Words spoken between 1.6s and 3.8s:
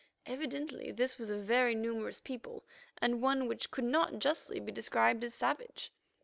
numerous people, and one which